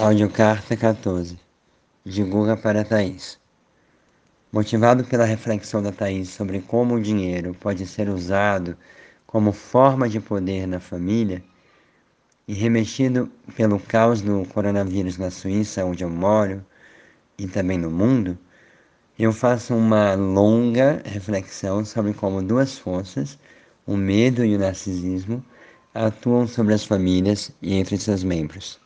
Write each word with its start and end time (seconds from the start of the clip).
Audiocarta 0.00 0.76
14 0.76 1.36
de 2.06 2.22
Guga 2.22 2.56
para 2.56 2.84
Thaís. 2.84 3.36
Motivado 4.52 5.02
pela 5.02 5.24
reflexão 5.24 5.82
da 5.82 5.90
Thaís 5.90 6.28
sobre 6.28 6.60
como 6.60 6.94
o 6.94 7.02
dinheiro 7.02 7.52
pode 7.58 7.84
ser 7.84 8.08
usado 8.08 8.76
como 9.26 9.50
forma 9.50 10.08
de 10.08 10.20
poder 10.20 10.68
na 10.68 10.78
família, 10.78 11.42
e 12.46 12.54
remexido 12.54 13.28
pelo 13.56 13.80
caos 13.80 14.22
do 14.22 14.44
coronavírus 14.54 15.18
na 15.18 15.32
Suíça, 15.32 15.84
onde 15.84 16.04
eu 16.04 16.10
moro, 16.10 16.64
e 17.36 17.48
também 17.48 17.76
no 17.76 17.90
mundo, 17.90 18.38
eu 19.18 19.32
faço 19.32 19.74
uma 19.74 20.14
longa 20.14 21.02
reflexão 21.04 21.84
sobre 21.84 22.14
como 22.14 22.40
duas 22.40 22.78
forças, 22.78 23.36
o 23.84 23.96
medo 23.96 24.44
e 24.44 24.54
o 24.54 24.60
narcisismo, 24.60 25.44
atuam 25.92 26.46
sobre 26.46 26.72
as 26.72 26.84
famílias 26.84 27.50
e 27.60 27.74
entre 27.74 27.98
seus 27.98 28.22
membros. 28.22 28.76